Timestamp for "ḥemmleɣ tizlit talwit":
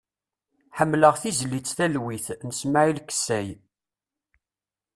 0.77-2.27